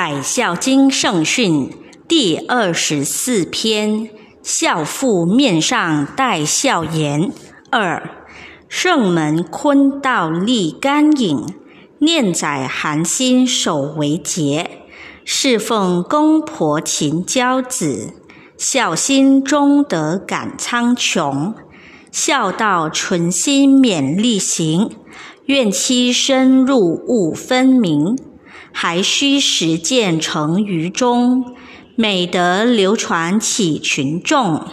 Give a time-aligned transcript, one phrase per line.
[0.00, 1.72] 百孝经圣训
[2.06, 4.08] 第二十四篇：
[4.44, 7.32] 孝父面上带笑颜。
[7.72, 8.08] 二，
[8.68, 11.52] 圣门坤道立干影，
[11.98, 14.70] 念载寒心守为节。
[15.24, 18.14] 侍奉公婆勤教子，
[18.56, 21.54] 孝心中德感苍穹。
[22.12, 24.90] 孝道纯心勉力行，
[25.46, 28.16] 愿妻深入悟分明。
[28.72, 31.56] 还需实践成于中，
[31.96, 34.66] 美德流传起群众。